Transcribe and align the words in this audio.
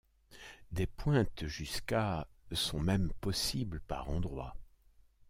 Des 0.71 0.87
pointes 0.87 1.45
jusqu'à 1.45 2.27
sont 2.53 2.79
même 2.79 3.13
possibles 3.21 3.81
par 3.81 4.09
endroits. 4.09 4.55